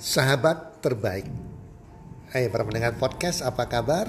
Sahabat 0.00 0.80
terbaik 0.80 1.28
Hai 2.32 2.48
para 2.48 2.64
pendengar 2.64 2.96
podcast 2.96 3.44
apa 3.44 3.68
kabar? 3.68 4.08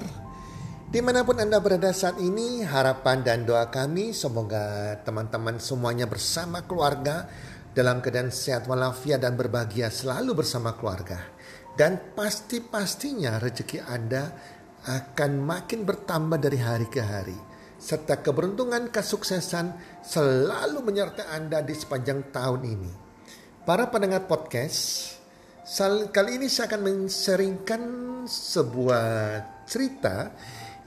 Di 0.88 1.04
mana 1.04 1.28
pun 1.28 1.36
Anda 1.36 1.60
berada 1.60 1.92
saat 1.92 2.16
ini 2.16 2.64
harapan 2.64 3.20
dan 3.28 3.44
doa 3.44 3.68
kami 3.68 4.16
Semoga 4.16 4.96
teman-teman 5.04 5.60
semuanya 5.60 6.08
bersama 6.08 6.64
keluarga 6.64 7.28
Dalam 7.76 8.00
keadaan 8.00 8.32
sehat 8.32 8.72
walafiat 8.72 9.20
dan 9.20 9.36
berbahagia 9.36 9.92
selalu 9.92 10.40
bersama 10.40 10.80
keluarga 10.80 11.28
Dan 11.76 12.16
pasti-pastinya 12.16 13.44
rezeki 13.44 13.84
Anda 13.84 14.32
akan 14.88 15.44
makin 15.44 15.84
bertambah 15.84 16.40
dari 16.40 16.60
hari 16.64 16.88
ke 16.88 17.04
hari 17.04 17.36
serta 17.76 18.24
keberuntungan 18.24 18.96
kesuksesan 18.96 20.00
selalu 20.08 20.88
menyertai 20.88 21.36
Anda 21.36 21.66
di 21.66 21.74
sepanjang 21.74 22.30
tahun 22.30 22.62
ini. 22.62 22.92
Para 23.66 23.90
pendengar 23.90 24.30
podcast, 24.30 25.21
Kali 25.62 26.42
ini 26.42 26.50
saya 26.50 26.74
akan 26.74 26.82
menseringkan 26.82 27.82
sebuah 28.26 29.06
cerita 29.70 30.34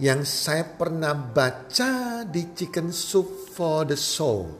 yang 0.03 0.27
saya 0.27 0.67
pernah 0.67 1.15
baca 1.15 2.27
di 2.27 2.51
Chicken 2.51 2.91
Soup 2.91 3.55
for 3.55 3.87
the 3.87 3.95
Soul. 3.95 4.51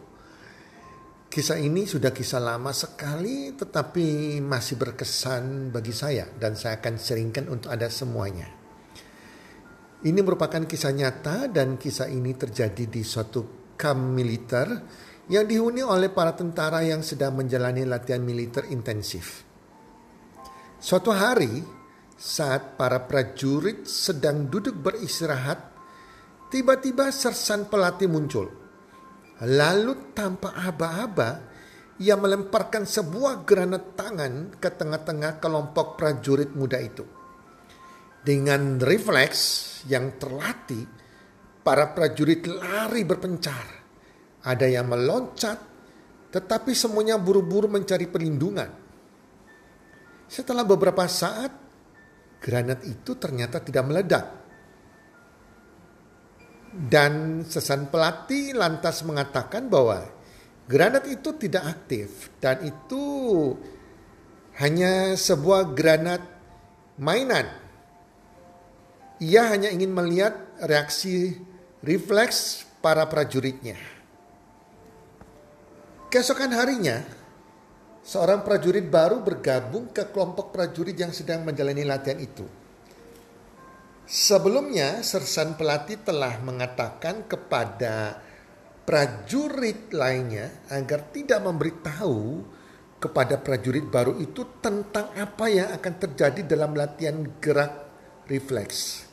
Kisah 1.27 1.59
ini 1.59 1.83
sudah 1.83 2.15
kisah 2.15 2.39
lama 2.39 2.71
sekali 2.71 3.59
tetapi 3.59 4.39
masih 4.39 4.79
berkesan 4.79 5.75
bagi 5.75 5.91
saya 5.91 6.31
dan 6.31 6.55
saya 6.55 6.79
akan 6.79 6.95
seringkan 6.95 7.51
untuk 7.51 7.75
Anda 7.75 7.91
semuanya. 7.91 8.47
Ini 9.99 10.21
merupakan 10.23 10.63
kisah 10.63 10.95
nyata 10.95 11.51
dan 11.51 11.75
kisah 11.75 12.07
ini 12.07 12.39
terjadi 12.39 12.87
di 12.87 13.03
suatu 13.03 13.75
kamp 13.75 14.15
militer 14.15 14.79
yang 15.27 15.43
dihuni 15.43 15.83
oleh 15.83 16.07
para 16.15 16.39
tentara 16.39 16.87
yang 16.87 17.03
sedang 17.03 17.35
menjalani 17.35 17.83
latihan 17.83 18.23
militer 18.23 18.71
intensif. 18.71 19.54
Suatu 20.85 21.17
hari, 21.17 21.65
saat 22.13 22.77
para 22.77 23.09
prajurit 23.09 23.89
sedang 23.89 24.53
duduk 24.53 24.77
beristirahat, 24.85 25.73
tiba-tiba 26.53 27.09
sersan 27.09 27.73
pelatih 27.73 28.05
muncul. 28.05 28.53
Lalu 29.49 30.13
tanpa 30.13 30.53
aba-aba, 30.53 31.41
ia 31.97 32.21
melemparkan 32.21 32.85
sebuah 32.85 33.49
granat 33.49 33.97
tangan 33.97 34.61
ke 34.61 34.69
tengah-tengah 34.69 35.41
kelompok 35.41 35.97
prajurit 35.97 36.53
muda 36.53 36.77
itu. 36.77 37.09
Dengan 38.21 38.77
refleks 38.77 39.41
yang 39.89 40.21
terlatih, 40.21 40.85
para 41.65 41.97
prajurit 41.97 42.45
lari 42.45 43.09
berpencar. 43.09 43.67
Ada 44.45 44.69
yang 44.69 44.93
meloncat, 44.93 45.57
tetapi 46.29 46.77
semuanya 46.77 47.17
buru-buru 47.17 47.73
mencari 47.73 48.05
perlindungan. 48.05 48.84
Setelah 50.35 50.67
beberapa 50.67 51.07
saat, 51.07 51.55
granat 52.43 52.83
itu 52.83 53.15
ternyata 53.15 53.63
tidak 53.63 53.87
meledak. 53.87 54.27
Dan 56.75 57.47
sesan 57.47 57.87
pelatih 57.87 58.51
lantas 58.59 59.07
mengatakan 59.07 59.71
bahwa 59.71 60.03
granat 60.67 61.07
itu 61.07 61.39
tidak 61.39 61.79
aktif 61.79 62.35
dan 62.43 62.67
itu 62.67 63.05
hanya 64.59 65.15
sebuah 65.15 65.71
granat 65.71 66.27
mainan. 66.99 67.47
Ia 69.23 69.55
hanya 69.55 69.71
ingin 69.71 69.95
melihat 69.95 70.35
reaksi 70.67 71.39
refleks 71.87 72.67
para 72.83 73.07
prajuritnya. 73.07 73.79
Keesokan 76.11 76.51
harinya, 76.51 77.07
seorang 78.05 78.45
prajurit 78.45 78.85
baru 78.85 79.25
bergabung 79.25 79.89
ke 79.89 80.13
kelompok 80.13 80.53
prajurit 80.53 80.95
yang 80.95 81.11
sedang 81.11 81.43
menjalani 81.43 81.89
latihan 81.89 82.21
itu. 82.21 82.45
Sebelumnya, 84.05 85.01
sersan 85.01 85.57
pelatih 85.57 86.05
telah 86.05 86.37
mengatakan 86.45 87.25
kepada 87.25 88.21
prajurit 88.85 89.89
lainnya 89.97 90.69
agar 90.69 91.09
tidak 91.09 91.41
memberitahu 91.41 92.45
kepada 93.01 93.41
prajurit 93.41 93.89
baru 93.89 94.21
itu 94.21 94.61
tentang 94.61 95.09
apa 95.17 95.49
yang 95.49 95.73
akan 95.73 95.95
terjadi 95.97 96.45
dalam 96.45 96.77
latihan 96.77 97.17
gerak 97.41 97.73
refleks. 98.29 99.09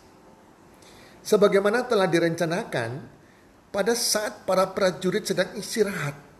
Sebagaimana 1.23 1.87
telah 1.87 2.11
direncanakan, 2.11 2.91
pada 3.71 3.95
saat 3.95 4.43
para 4.43 4.67
prajurit 4.75 5.23
sedang 5.23 5.55
istirahat, 5.55 6.30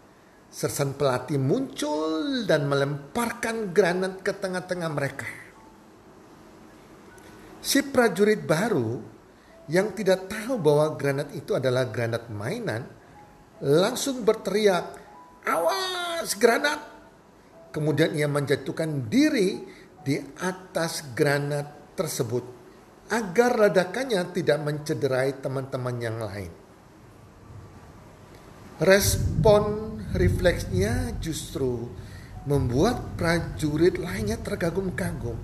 sersan 0.52 1.00
pelatih 1.00 1.40
muncul 1.40 2.44
dan 2.44 2.68
melemparkan 2.68 3.72
granat 3.72 4.20
ke 4.20 4.36
tengah-tengah 4.36 4.92
mereka. 4.92 5.30
Si 7.64 7.80
prajurit 7.88 8.44
baru 8.44 9.00
yang 9.72 9.96
tidak 9.96 10.28
tahu 10.28 10.60
bahwa 10.60 11.00
granat 11.00 11.32
itu 11.32 11.56
adalah 11.56 11.88
granat 11.88 12.28
mainan 12.28 12.84
langsung 13.64 14.28
berteriak, 14.28 15.00
"Awas, 15.48 16.36
granat!" 16.36 16.92
Kemudian 17.72 18.12
ia 18.12 18.28
menjatuhkan 18.28 19.08
diri 19.08 19.64
di 20.04 20.20
atas 20.44 21.16
granat 21.16 21.96
tersebut 21.96 22.44
agar 23.08 23.70
ledakannya 23.70 24.36
tidak 24.36 24.60
mencederai 24.60 25.40
teman-teman 25.40 25.96
yang 26.02 26.20
lain. 26.20 26.52
Respon 28.82 29.91
refleksnya 30.12 31.16
justru 31.24 31.88
membuat 32.44 33.16
prajurit 33.16 34.02
lainnya 34.02 34.40
tergagum-kagum. 34.40 35.38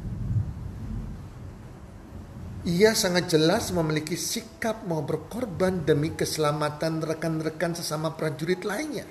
Ia 2.68 2.92
sangat 2.92 3.32
jelas 3.32 3.72
memiliki 3.72 4.20
sikap 4.20 4.84
mau 4.84 5.00
berkorban 5.00 5.88
demi 5.88 6.12
keselamatan 6.12 7.00
rekan-rekan 7.00 7.78
sesama 7.80 8.12
prajurit 8.12 8.68
lainnya. 8.68 9.08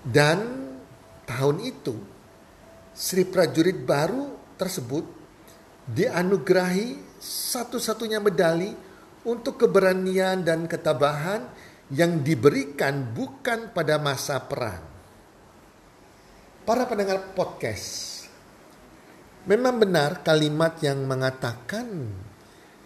Dan 0.00 0.38
tahun 1.28 1.60
itu, 1.60 1.92
Sri 2.96 3.28
prajurit 3.28 3.84
baru 3.84 4.32
tersebut 4.56 5.04
dianugerahi 5.92 7.20
satu-satunya 7.20 8.16
medali 8.16 8.72
untuk 9.28 9.60
keberanian 9.60 10.40
dan 10.40 10.64
ketabahan 10.64 11.44
yang 11.90 12.22
diberikan 12.22 13.10
bukan 13.10 13.74
pada 13.74 13.98
masa 13.98 14.38
perang. 14.46 14.82
Para 16.62 16.86
pendengar 16.86 17.34
podcast, 17.34 18.22
memang 19.50 19.82
benar 19.82 20.22
kalimat 20.22 20.78
yang 20.78 21.02
mengatakan 21.02 22.14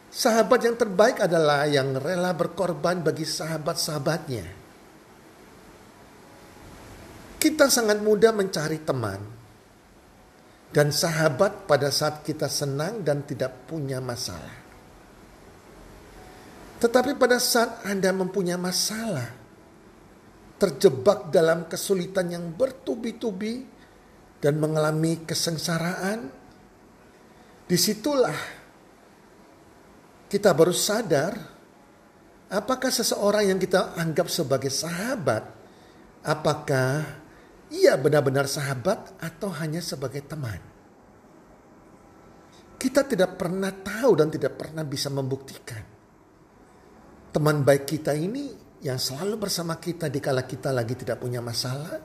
sahabat 0.09 0.61
yang 0.65 0.77
terbaik 0.81 1.21
adalah 1.21 1.69
yang 1.69 1.93
rela 2.01 2.33
berkorban 2.33 3.05
bagi 3.05 3.29
sahabat-sahabatnya. 3.29 4.65
Kita 7.37 7.69
sangat 7.69 8.01
mudah 8.01 8.33
mencari 8.33 8.81
teman 8.81 9.21
dan 10.73 10.89
sahabat 10.89 11.69
pada 11.69 11.93
saat 11.93 12.25
kita 12.25 12.49
senang 12.49 13.05
dan 13.05 13.21
tidak 13.29 13.69
punya 13.69 14.01
masalah. 14.01 14.64
Tetapi 16.85 17.17
pada 17.17 17.41
saat 17.41 17.81
Anda 17.89 18.13
mempunyai 18.13 18.61
masalah, 18.61 19.33
terjebak 20.61 21.33
dalam 21.33 21.65
kesulitan 21.65 22.29
yang 22.29 22.53
bertubi-tubi 22.53 23.65
dan 24.37 24.61
mengalami 24.61 25.25
kesengsaraan, 25.25 26.29
di 27.65 27.81
situlah 27.81 28.37
kita 30.29 30.53
baru 30.53 30.77
sadar 30.77 31.33
apakah 32.53 32.93
seseorang 32.93 33.49
yang 33.49 33.57
kita 33.57 33.97
anggap 33.97 34.29
sebagai 34.29 34.69
sahabat, 34.69 35.41
apakah 36.21 37.01
ia 37.73 37.97
benar-benar 37.97 38.45
sahabat 38.45 39.09
atau 39.25 39.49
hanya 39.57 39.81
sebagai 39.81 40.21
teman. 40.21 40.61
Kita 42.77 43.09
tidak 43.09 43.41
pernah 43.41 43.73
tahu 43.73 44.21
dan 44.21 44.29
tidak 44.29 44.61
pernah 44.61 44.85
bisa 44.85 45.09
membuktikan 45.09 45.94
teman 47.35 47.67
baik 47.67 47.91
kita 47.91 48.15
ini 48.15 48.55
yang 48.87 48.95
selalu 48.95 49.43
bersama 49.43 49.75
kita 49.83 50.07
di 50.07 50.23
kala 50.23 50.47
kita 50.47 50.71
lagi 50.71 50.95
tidak 50.95 51.19
punya 51.19 51.43
masalah, 51.43 51.99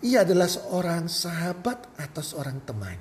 ia 0.00 0.24
adalah 0.24 0.48
seorang 0.48 1.04
sahabat 1.04 2.00
atau 2.00 2.22
seorang 2.24 2.58
teman. 2.64 2.98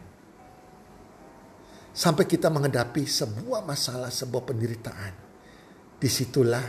Sampai 1.96 2.28
kita 2.28 2.52
menghadapi 2.52 3.08
sebuah 3.08 3.64
masalah, 3.64 4.12
sebuah 4.12 4.44
penderitaan. 4.44 5.14
Di 5.96 6.12
situlah 6.12 6.68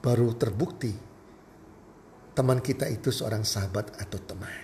baru 0.00 0.32
terbukti 0.40 0.96
teman 2.32 2.64
kita 2.64 2.88
itu 2.88 3.12
seorang 3.12 3.44
sahabat 3.44 4.00
atau 4.00 4.18
teman. 4.24 4.60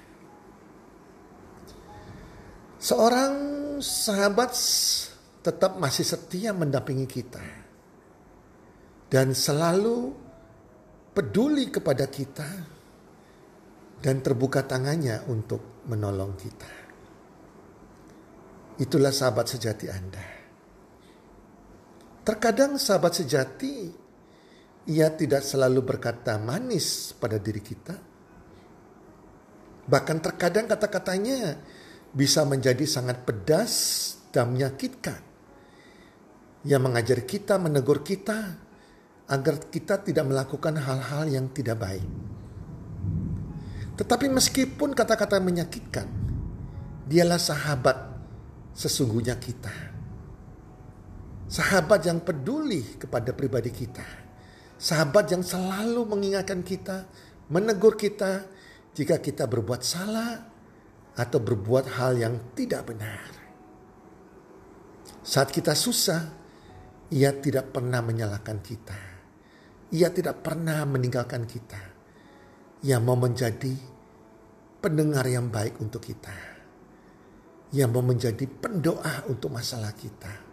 Seorang 2.81 3.33
sahabat 3.85 4.57
tetap 5.45 5.77
masih 5.77 6.09
setia 6.09 6.57
mendampingi 6.57 7.05
kita 7.05 7.64
dan 9.15 9.31
selalu 9.31 10.11
peduli 11.15 11.71
kepada 11.71 12.11
kita 12.11 12.51
dan 14.03 14.19
terbuka 14.19 14.67
tangannya 14.67 15.23
untuk 15.31 15.87
menolong 15.87 16.35
kita. 16.35 16.83
itulah 18.75 19.15
sahabat 19.15 19.47
sejati 19.55 19.87
Anda. 19.87 20.25
Terkadang 22.27 22.75
sahabat 22.75 23.23
sejati 23.23 23.87
ia 24.91 25.15
tidak 25.15 25.47
selalu 25.47 25.95
berkata 25.95 26.35
manis 26.43 27.15
pada 27.15 27.39
diri 27.39 27.63
kita. 27.63 27.95
Bahkan 29.87 30.19
terkadang 30.27 30.67
kata-katanya 30.67 31.55
bisa 32.11 32.43
menjadi 32.43 32.83
sangat 32.83 33.23
pedas 33.23 33.73
dan 34.35 34.59
menyakitkan. 34.59 35.23
Yang 36.67 36.83
mengajar 36.83 37.21
kita, 37.23 37.55
menegur 37.63 38.03
kita, 38.03 38.64
agar 39.31 39.57
kita 39.73 40.05
tidak 40.05 40.25
melakukan 40.29 40.77
hal-hal 40.77 41.25
yang 41.29 41.47
tidak 41.53 41.81
baik. 41.81 42.07
Tetapi 43.95 44.27
meskipun 44.29 44.93
kata-kata 44.93 45.39
menyakitkan, 45.39 46.09
dialah 47.07 47.39
sahabat 47.39 47.97
sesungguhnya 48.75 49.39
kita 49.39 49.95
Sahabat 51.55 52.03
yang 52.09 52.19
peduli 52.25 52.97
kepada 52.99 53.31
pribadi 53.37 53.71
kita. 53.71 54.03
Sahabat 54.75 55.31
yang 55.31 55.47
selalu 55.47 56.03
mengingatkan 56.03 56.67
kita, 56.67 57.07
menegur 57.47 57.95
kita 57.95 58.49
jika 58.91 59.23
kita 59.23 59.47
berbuat 59.47 59.85
salah 59.85 60.35
atau 61.15 61.39
berbuat 61.39 61.95
hal 61.95 62.19
yang 62.19 62.35
tidak 62.59 62.91
benar. 62.91 63.29
Saat 65.23 65.55
kita 65.55 65.79
susah, 65.79 66.27
ia 67.15 67.31
tidak 67.39 67.71
pernah 67.71 68.03
menyalahkan 68.03 68.59
kita. 68.59 69.14
Ia 69.95 70.11
tidak 70.11 70.43
pernah 70.43 70.83
meninggalkan 70.83 71.47
kita. 71.47 71.79
Ia 72.83 72.99
mau 72.99 73.15
menjadi 73.15 73.71
pendengar 74.83 75.23
yang 75.31 75.49
baik 75.49 75.79
untuk 75.79 76.03
kita. 76.03 76.35
Ia 77.71 77.87
mau 77.87 78.03
menjadi 78.03 78.45
pendoa 78.45 79.31
untuk 79.31 79.55
masalah 79.55 79.95
kita 79.95 80.45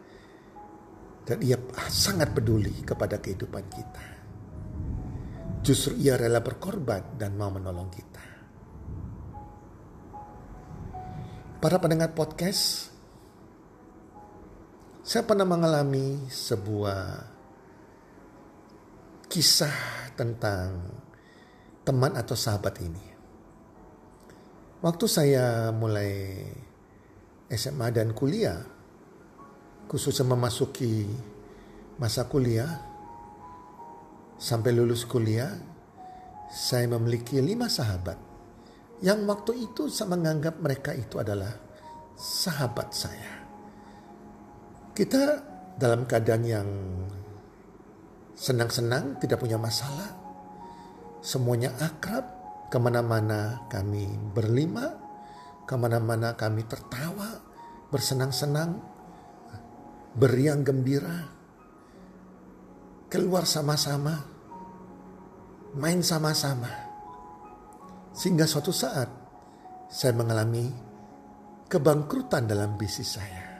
dan 1.26 1.38
ia 1.42 1.58
sangat 1.90 2.34
peduli 2.34 2.82
kepada 2.82 3.22
kehidupan 3.22 3.66
kita. 3.70 4.06
Justru 5.62 5.94
ia 6.02 6.18
rela 6.18 6.42
berkorban 6.42 7.18
dan 7.22 7.38
mau 7.38 7.54
menolong 7.54 7.90
kita. 7.94 8.26
Para 11.62 11.78
pendengar 11.78 12.18
podcast, 12.18 12.90
saya 15.06 15.22
pernah 15.22 15.46
mengalami 15.46 16.26
sebuah 16.26 17.22
kisah 19.32 20.12
tentang 20.20 20.92
teman 21.88 22.20
atau 22.20 22.36
sahabat 22.36 22.76
ini. 22.84 23.06
Waktu 24.84 25.06
saya 25.08 25.72
mulai 25.72 26.44
SMA 27.48 27.88
dan 27.96 28.12
kuliah, 28.12 28.60
khususnya 29.88 30.28
memasuki 30.28 31.08
masa 31.96 32.28
kuliah 32.28 32.68
sampai 34.36 34.76
lulus 34.76 35.08
kuliah 35.08 35.54
saya 36.52 36.90
memiliki 36.92 37.40
lima 37.40 37.72
sahabat 37.72 38.18
yang 39.00 39.24
waktu 39.30 39.70
itu 39.70 39.88
saya 39.88 40.12
menganggap 40.12 40.60
mereka 40.60 40.92
itu 40.92 41.22
adalah 41.22 41.56
sahabat 42.18 42.90
saya. 42.94 43.32
Kita 44.92 45.22
dalam 45.78 46.06
keadaan 46.06 46.44
yang 46.46 46.70
senang-senang, 48.42 49.22
tidak 49.22 49.38
punya 49.38 49.62
masalah. 49.62 50.18
Semuanya 51.22 51.78
akrab, 51.78 52.26
ke 52.74 52.78
mana-mana 52.82 53.70
kami 53.70 54.10
berlima, 54.34 54.98
ke 55.70 55.78
mana-mana 55.78 56.34
kami 56.34 56.66
tertawa, 56.66 57.38
bersenang-senang, 57.94 58.82
beriang 60.18 60.66
gembira, 60.66 61.30
keluar 63.12 63.46
sama-sama, 63.46 64.26
main 65.78 66.02
sama-sama. 66.02 66.72
Sehingga 68.16 68.50
suatu 68.50 68.74
saat 68.74 69.08
saya 69.92 70.18
mengalami 70.18 70.72
kebangkrutan 71.70 72.50
dalam 72.50 72.80
bisnis 72.80 73.20
saya. 73.20 73.51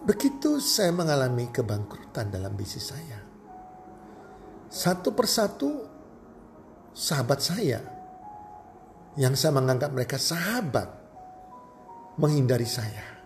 Begitu 0.00 0.60
saya 0.62 0.90
mengalami 0.96 1.52
kebangkrutan 1.52 2.32
dalam 2.32 2.56
bisnis 2.56 2.88
saya. 2.88 3.20
Satu 4.70 5.12
persatu 5.12 5.84
sahabat 6.94 7.40
saya 7.42 7.80
yang 9.18 9.34
saya 9.34 9.52
menganggap 9.52 9.90
mereka 9.90 10.16
sahabat 10.16 10.88
menghindari 12.16 12.66
saya 12.66 13.20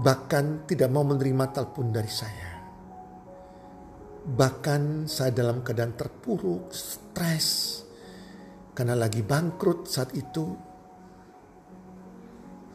bahkan 0.00 0.64
tidak 0.64 0.88
mau 0.88 1.04
menerima 1.04 1.52
telepon 1.52 1.92
dari 1.92 2.08
saya. 2.08 2.50
Bahkan 4.20 5.08
saya 5.08 5.32
dalam 5.32 5.60
keadaan 5.60 5.96
terpuruk, 5.96 6.72
stres, 6.72 7.80
karena 8.72 8.96
lagi 8.96 9.20
bangkrut 9.20 9.88
saat 9.88 10.12
itu. 10.16 10.56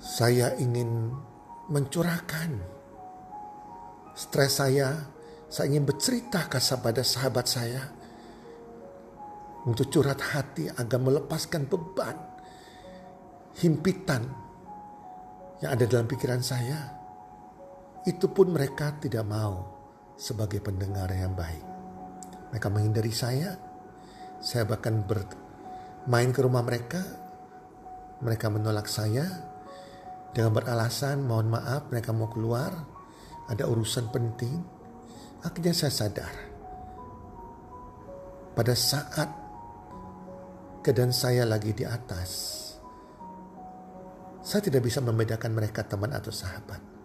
Saya 0.05 0.53
ingin 0.61 1.09
mencurahkan 1.69 2.49
stres 4.13 4.61
saya, 4.61 5.01
saya 5.49 5.65
ingin 5.73 5.85
bercerita 5.85 6.45
kepada 6.45 7.01
sahabat 7.01 7.45
saya 7.45 7.81
untuk 9.65 9.89
curhat 9.89 10.21
hati 10.21 10.69
agar 10.69 10.99
melepaskan 11.01 11.65
beban, 11.65 12.15
himpitan 13.59 14.29
yang 15.63 15.73
ada 15.73 15.85
dalam 15.89 16.05
pikiran 16.05 16.43
saya 16.45 16.93
itu 18.05 18.29
pun 18.29 18.53
mereka 18.53 18.93
tidak 19.01 19.25
mau 19.25 19.65
sebagai 20.13 20.61
pendengar 20.61 21.09
yang 21.09 21.33
baik. 21.33 21.65
Mereka 22.53 22.67
menghindari 22.69 23.09
saya. 23.09 23.57
Saya 24.37 24.69
bahkan 24.69 25.01
bermain 25.01 26.29
ke 26.29 26.39
rumah 26.45 26.61
mereka. 26.61 27.01
Mereka 28.21 28.47
menolak 28.53 28.85
saya 28.85 29.54
dengan 30.35 30.51
beralasan 30.51 31.23
mohon 31.23 31.47
maaf 31.47 31.87
mereka 31.87 32.11
mau 32.11 32.27
keluar. 32.27 32.75
Ada 33.47 33.63
urusan 33.71 34.11
penting. 34.11 34.59
Akhirnya 35.47 35.71
saya 35.71 35.93
sadar. 35.95 36.33
Pada 38.51 38.75
saat 38.75 39.29
keadaan 40.83 41.15
saya 41.15 41.47
lagi 41.47 41.71
di 41.71 41.87
atas. 41.87 42.51
Saya 44.43 44.61
tidak 44.61 44.83
bisa 44.83 44.99
membedakan 44.99 45.55
mereka 45.55 45.87
teman 45.87 46.11
atau 46.11 46.29
sahabat 46.29 46.95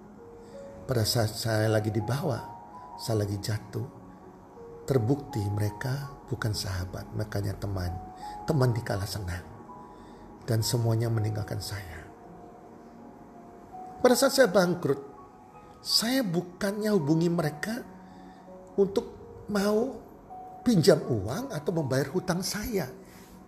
pada 0.90 1.06
saat 1.06 1.30
saya 1.30 1.70
lagi 1.70 1.94
di 1.94 2.02
bawah, 2.02 2.42
saya 2.98 3.22
lagi 3.22 3.38
jatuh, 3.38 3.86
terbukti 4.90 5.38
mereka 5.54 6.18
bukan 6.26 6.50
sahabat, 6.50 7.06
makanya 7.14 7.54
teman. 7.62 7.94
Teman 8.42 8.74
dikala 8.74 9.06
senang. 9.06 9.46
Dan 10.42 10.66
semuanya 10.66 11.06
meninggalkan 11.06 11.62
saya. 11.62 11.99
Pada 14.00 14.16
saat 14.16 14.32
saya 14.32 14.48
bangkrut, 14.48 15.00
saya 15.84 16.24
bukannya 16.24 16.88
hubungi 16.92 17.28
mereka 17.28 17.84
untuk 18.80 19.12
mau 19.52 19.92
pinjam 20.64 21.04
uang 21.04 21.52
atau 21.52 21.70
membayar 21.76 22.08
hutang 22.12 22.40
saya. 22.40 22.88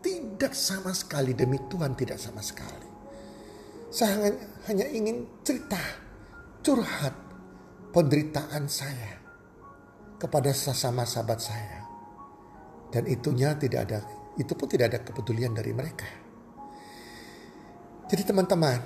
Tidak 0.03 0.53
sama 0.53 0.93
sekali 0.93 1.33
demi 1.33 1.57
Tuhan 1.57 1.97
tidak 1.97 2.21
sama 2.21 2.45
sekali. 2.45 2.91
Saya 3.93 4.29
hanya 4.69 4.89
ingin 4.89 5.41
cerita, 5.41 5.79
curhat, 6.61 7.15
penderitaan 7.93 8.67
saya 8.67 9.21
kepada 10.21 10.51
sesama 10.51 11.09
sahabat 11.09 11.39
saya. 11.39 11.81
Dan 12.93 13.09
itunya 13.09 13.57
tidak 13.57 13.89
ada, 13.89 13.99
itu 14.37 14.53
pun 14.53 14.69
tidak 14.69 14.93
ada 14.93 15.01
kepedulian 15.01 15.57
dari 15.57 15.73
mereka. 15.73 16.09
Jadi 18.11 18.23
teman-teman, 18.29 18.81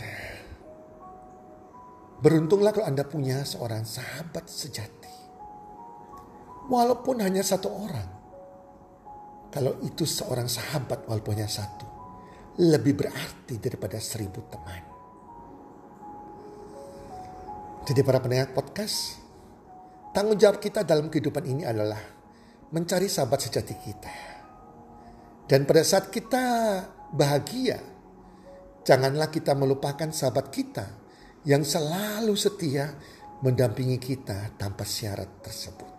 beruntunglah 2.21 2.73
kalau 2.73 2.89
Anda 2.89 3.05
punya 3.05 3.45
seorang 3.45 3.85
sahabat 3.85 4.49
sejati. 4.49 5.15
Walaupun 6.67 7.23
hanya 7.23 7.45
satu 7.47 7.69
orang. 7.71 8.11
Kalau 9.53 9.79
itu 9.87 10.05
seorang 10.05 10.51
sahabat 10.51 11.07
walaupun 11.07 11.39
hanya 11.39 11.49
satu. 11.49 11.87
Lebih 12.57 12.95
berarti 12.97 13.61
daripada 13.61 14.01
seribu 14.01 14.43
teman. 14.49 14.83
Jadi 17.87 18.01
para 18.03 18.19
pendengar 18.19 18.51
podcast, 18.51 19.23
tanggung 20.11 20.35
jawab 20.35 20.59
kita 20.59 20.83
dalam 20.83 21.07
kehidupan 21.07 21.45
ini 21.47 21.63
adalah 21.63 22.03
mencari 22.75 23.07
sahabat 23.07 23.47
sejati 23.47 23.75
kita. 23.79 24.15
Dan 25.47 25.63
pada 25.63 25.87
saat 25.87 26.11
kita 26.11 26.43
bahagia, 27.15 27.79
janganlah 28.83 29.31
kita 29.31 29.55
melupakan 29.55 30.11
sahabat 30.11 30.51
kita 30.51 31.06
yang 31.47 31.63
selalu 31.63 32.35
setia 32.35 32.91
mendampingi 33.39 34.03
kita 34.03 34.59
tanpa 34.59 34.83
syarat 34.83 35.31
tersebut. 35.47 35.95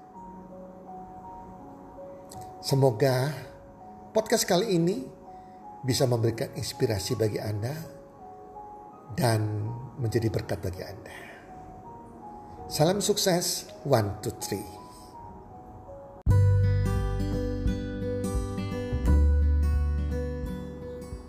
Semoga 2.60 3.32
podcast 4.12 4.44
kali 4.44 4.76
ini 4.76 5.08
bisa 5.88 6.04
memberikan 6.04 6.52
inspirasi 6.52 7.16
bagi 7.16 7.40
Anda 7.40 7.72
dan 9.16 9.72
menjadi 9.96 10.28
berkat 10.28 10.60
bagi 10.60 10.84
Anda. 10.84 11.16
Salam 12.68 13.00
sukses, 13.00 13.72
one, 13.88 14.20
two, 14.20 14.36
three. 14.44 14.68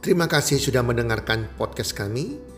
Terima 0.02 0.26
kasih 0.26 0.58
sudah 0.58 0.82
mendengarkan 0.82 1.54
podcast 1.54 1.94
kami. 1.94 2.57